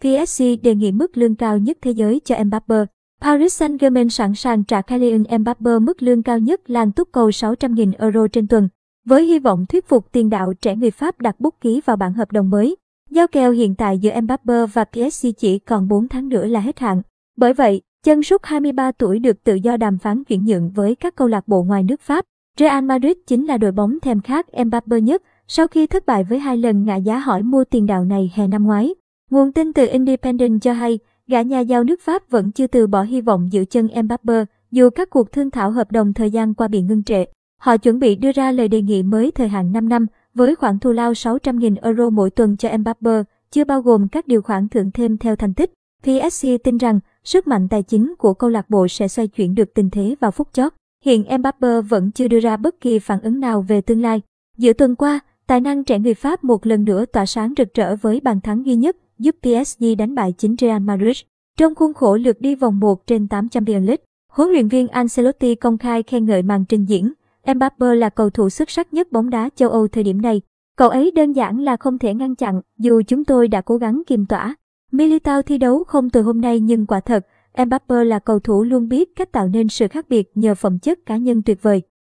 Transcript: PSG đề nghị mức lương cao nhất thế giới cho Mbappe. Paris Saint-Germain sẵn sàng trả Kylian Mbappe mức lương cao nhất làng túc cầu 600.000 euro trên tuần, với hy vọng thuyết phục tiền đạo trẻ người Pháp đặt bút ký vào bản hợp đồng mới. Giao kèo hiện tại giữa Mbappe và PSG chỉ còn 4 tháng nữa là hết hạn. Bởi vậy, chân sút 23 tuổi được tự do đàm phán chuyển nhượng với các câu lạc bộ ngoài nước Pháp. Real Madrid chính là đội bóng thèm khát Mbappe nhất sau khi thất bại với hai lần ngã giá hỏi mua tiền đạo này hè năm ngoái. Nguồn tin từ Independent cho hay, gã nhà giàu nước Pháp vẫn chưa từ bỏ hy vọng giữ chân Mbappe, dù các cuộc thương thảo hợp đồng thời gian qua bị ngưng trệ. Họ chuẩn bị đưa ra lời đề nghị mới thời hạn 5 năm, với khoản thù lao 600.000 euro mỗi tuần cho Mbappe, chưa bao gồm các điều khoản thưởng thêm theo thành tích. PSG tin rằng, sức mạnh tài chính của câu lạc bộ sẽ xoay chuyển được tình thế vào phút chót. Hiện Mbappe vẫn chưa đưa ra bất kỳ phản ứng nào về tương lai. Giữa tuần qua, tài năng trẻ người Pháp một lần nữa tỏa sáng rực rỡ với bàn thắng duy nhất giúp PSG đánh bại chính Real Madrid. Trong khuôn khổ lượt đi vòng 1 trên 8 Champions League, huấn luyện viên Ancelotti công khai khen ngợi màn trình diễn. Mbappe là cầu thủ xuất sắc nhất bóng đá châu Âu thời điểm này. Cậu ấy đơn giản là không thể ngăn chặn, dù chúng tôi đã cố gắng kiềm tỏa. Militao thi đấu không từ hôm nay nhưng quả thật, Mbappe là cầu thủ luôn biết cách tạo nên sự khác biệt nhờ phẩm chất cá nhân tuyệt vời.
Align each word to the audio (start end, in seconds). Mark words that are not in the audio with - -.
PSG 0.00 0.42
đề 0.62 0.74
nghị 0.74 0.92
mức 0.92 1.16
lương 1.16 1.34
cao 1.34 1.58
nhất 1.58 1.78
thế 1.82 1.90
giới 1.90 2.20
cho 2.24 2.44
Mbappe. 2.44 2.76
Paris 3.20 3.62
Saint-Germain 3.62 4.08
sẵn 4.08 4.34
sàng 4.34 4.64
trả 4.64 4.82
Kylian 4.82 5.24
Mbappe 5.40 5.78
mức 5.78 6.02
lương 6.02 6.22
cao 6.22 6.38
nhất 6.38 6.70
làng 6.70 6.92
túc 6.92 7.12
cầu 7.12 7.28
600.000 7.28 7.92
euro 7.98 8.26
trên 8.28 8.48
tuần, 8.48 8.68
với 9.06 9.24
hy 9.24 9.38
vọng 9.38 9.66
thuyết 9.66 9.88
phục 9.88 10.12
tiền 10.12 10.30
đạo 10.30 10.52
trẻ 10.60 10.76
người 10.76 10.90
Pháp 10.90 11.20
đặt 11.20 11.40
bút 11.40 11.54
ký 11.60 11.80
vào 11.84 11.96
bản 11.96 12.12
hợp 12.12 12.32
đồng 12.32 12.50
mới. 12.50 12.76
Giao 13.10 13.26
kèo 13.26 13.52
hiện 13.52 13.74
tại 13.74 13.98
giữa 13.98 14.20
Mbappe 14.20 14.66
và 14.72 14.84
PSG 14.84 15.26
chỉ 15.38 15.58
còn 15.58 15.88
4 15.88 16.08
tháng 16.08 16.28
nữa 16.28 16.46
là 16.46 16.60
hết 16.60 16.78
hạn. 16.78 17.02
Bởi 17.36 17.52
vậy, 17.52 17.82
chân 18.04 18.22
sút 18.22 18.40
23 18.44 18.92
tuổi 18.92 19.18
được 19.18 19.44
tự 19.44 19.54
do 19.54 19.76
đàm 19.76 19.98
phán 19.98 20.24
chuyển 20.24 20.44
nhượng 20.44 20.70
với 20.70 20.94
các 20.94 21.16
câu 21.16 21.28
lạc 21.28 21.48
bộ 21.48 21.62
ngoài 21.62 21.82
nước 21.82 22.00
Pháp. 22.00 22.24
Real 22.58 22.84
Madrid 22.84 23.16
chính 23.26 23.46
là 23.46 23.58
đội 23.58 23.72
bóng 23.72 24.00
thèm 24.00 24.20
khát 24.20 24.46
Mbappe 24.66 25.00
nhất 25.00 25.22
sau 25.48 25.66
khi 25.66 25.86
thất 25.86 26.06
bại 26.06 26.24
với 26.24 26.38
hai 26.38 26.56
lần 26.56 26.84
ngã 26.84 26.96
giá 26.96 27.18
hỏi 27.18 27.42
mua 27.42 27.64
tiền 27.64 27.86
đạo 27.86 28.04
này 28.04 28.32
hè 28.34 28.46
năm 28.46 28.64
ngoái. 28.64 28.94
Nguồn 29.30 29.52
tin 29.52 29.72
từ 29.72 29.86
Independent 29.86 30.62
cho 30.62 30.72
hay, 30.72 30.98
gã 31.26 31.42
nhà 31.42 31.60
giàu 31.60 31.84
nước 31.84 32.00
Pháp 32.00 32.30
vẫn 32.30 32.50
chưa 32.52 32.66
từ 32.66 32.86
bỏ 32.86 33.02
hy 33.02 33.20
vọng 33.20 33.52
giữ 33.52 33.64
chân 33.64 33.88
Mbappe, 34.02 34.44
dù 34.70 34.90
các 34.90 35.10
cuộc 35.10 35.32
thương 35.32 35.50
thảo 35.50 35.70
hợp 35.70 35.92
đồng 35.92 36.12
thời 36.12 36.30
gian 36.30 36.54
qua 36.54 36.68
bị 36.68 36.82
ngưng 36.82 37.02
trệ. 37.02 37.24
Họ 37.60 37.76
chuẩn 37.76 37.98
bị 37.98 38.16
đưa 38.16 38.32
ra 38.32 38.52
lời 38.52 38.68
đề 38.68 38.82
nghị 38.82 39.02
mới 39.02 39.30
thời 39.30 39.48
hạn 39.48 39.72
5 39.72 39.88
năm, 39.88 40.06
với 40.34 40.54
khoản 40.54 40.78
thù 40.78 40.92
lao 40.92 41.12
600.000 41.12 41.76
euro 41.82 42.10
mỗi 42.10 42.30
tuần 42.30 42.56
cho 42.56 42.76
Mbappe, 42.78 43.22
chưa 43.50 43.64
bao 43.64 43.82
gồm 43.82 44.08
các 44.08 44.26
điều 44.26 44.42
khoản 44.42 44.68
thưởng 44.68 44.90
thêm 44.94 45.18
theo 45.18 45.36
thành 45.36 45.54
tích. 45.54 45.72
PSG 46.02 46.46
tin 46.64 46.76
rằng, 46.76 47.00
sức 47.24 47.46
mạnh 47.46 47.68
tài 47.68 47.82
chính 47.82 48.14
của 48.18 48.34
câu 48.34 48.50
lạc 48.50 48.70
bộ 48.70 48.88
sẽ 48.88 49.08
xoay 49.08 49.28
chuyển 49.28 49.54
được 49.54 49.74
tình 49.74 49.90
thế 49.90 50.14
vào 50.20 50.30
phút 50.30 50.48
chót. 50.52 50.72
Hiện 51.04 51.24
Mbappe 51.38 51.80
vẫn 51.80 52.10
chưa 52.10 52.28
đưa 52.28 52.40
ra 52.40 52.56
bất 52.56 52.80
kỳ 52.80 52.98
phản 52.98 53.20
ứng 53.20 53.40
nào 53.40 53.62
về 53.62 53.80
tương 53.80 54.02
lai. 54.02 54.20
Giữa 54.58 54.72
tuần 54.72 54.94
qua, 54.94 55.20
tài 55.46 55.60
năng 55.60 55.84
trẻ 55.84 55.98
người 55.98 56.14
Pháp 56.14 56.44
một 56.44 56.66
lần 56.66 56.84
nữa 56.84 57.04
tỏa 57.04 57.26
sáng 57.26 57.54
rực 57.56 57.74
rỡ 57.74 57.96
với 57.96 58.20
bàn 58.20 58.40
thắng 58.40 58.66
duy 58.66 58.76
nhất 58.76 58.96
giúp 59.20 59.36
PSG 59.42 59.84
đánh 59.98 60.14
bại 60.14 60.32
chính 60.38 60.54
Real 60.60 60.82
Madrid. 60.82 61.20
Trong 61.58 61.74
khuôn 61.74 61.94
khổ 61.94 62.16
lượt 62.16 62.40
đi 62.40 62.54
vòng 62.54 62.80
1 62.80 63.06
trên 63.06 63.28
8 63.28 63.48
Champions 63.48 63.86
League, 63.86 64.04
huấn 64.28 64.48
luyện 64.50 64.68
viên 64.68 64.88
Ancelotti 64.88 65.54
công 65.54 65.78
khai 65.78 66.02
khen 66.02 66.24
ngợi 66.24 66.42
màn 66.42 66.64
trình 66.64 66.84
diễn. 66.84 67.12
Mbappe 67.54 67.94
là 67.94 68.10
cầu 68.10 68.30
thủ 68.30 68.50
xuất 68.50 68.70
sắc 68.70 68.94
nhất 68.94 69.12
bóng 69.12 69.30
đá 69.30 69.48
châu 69.54 69.70
Âu 69.70 69.88
thời 69.88 70.04
điểm 70.04 70.22
này. 70.22 70.40
Cậu 70.76 70.88
ấy 70.88 71.10
đơn 71.10 71.32
giản 71.32 71.60
là 71.60 71.76
không 71.76 71.98
thể 71.98 72.14
ngăn 72.14 72.34
chặn, 72.34 72.60
dù 72.78 73.02
chúng 73.06 73.24
tôi 73.24 73.48
đã 73.48 73.60
cố 73.60 73.76
gắng 73.76 74.02
kiềm 74.06 74.26
tỏa. 74.26 74.54
Militao 74.92 75.42
thi 75.42 75.58
đấu 75.58 75.84
không 75.84 76.10
từ 76.10 76.22
hôm 76.22 76.40
nay 76.40 76.60
nhưng 76.60 76.86
quả 76.86 77.00
thật, 77.00 77.26
Mbappe 77.66 78.04
là 78.04 78.18
cầu 78.18 78.38
thủ 78.38 78.62
luôn 78.62 78.88
biết 78.88 79.16
cách 79.16 79.32
tạo 79.32 79.48
nên 79.48 79.68
sự 79.68 79.88
khác 79.88 80.08
biệt 80.08 80.30
nhờ 80.34 80.54
phẩm 80.54 80.78
chất 80.78 81.06
cá 81.06 81.16
nhân 81.16 81.42
tuyệt 81.42 81.62
vời. 81.62 81.82